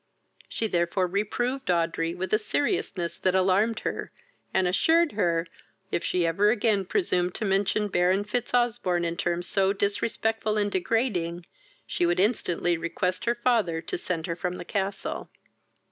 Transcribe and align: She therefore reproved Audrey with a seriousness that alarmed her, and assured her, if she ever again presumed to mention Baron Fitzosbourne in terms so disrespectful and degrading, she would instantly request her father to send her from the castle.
She 0.49 0.65
therefore 0.67 1.05
reproved 1.05 1.69
Audrey 1.69 2.15
with 2.15 2.33
a 2.33 2.39
seriousness 2.39 3.17
that 3.19 3.35
alarmed 3.35 3.81
her, 3.81 4.11
and 4.51 4.67
assured 4.67 5.11
her, 5.11 5.45
if 5.91 6.03
she 6.03 6.25
ever 6.25 6.49
again 6.49 6.85
presumed 6.85 7.35
to 7.35 7.45
mention 7.45 7.87
Baron 7.87 8.23
Fitzosbourne 8.23 9.05
in 9.05 9.15
terms 9.15 9.45
so 9.45 9.73
disrespectful 9.73 10.57
and 10.57 10.71
degrading, 10.71 11.45
she 11.85 12.07
would 12.07 12.19
instantly 12.19 12.77
request 12.79 13.25
her 13.25 13.35
father 13.35 13.79
to 13.81 13.95
send 13.95 14.25
her 14.25 14.35
from 14.35 14.57
the 14.57 14.65
castle. 14.65 15.29